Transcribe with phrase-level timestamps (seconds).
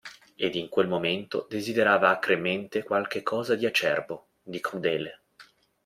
[0.35, 5.21] Ed in quel momento desiderava acremente qualche cosa di acerbo, di crudele.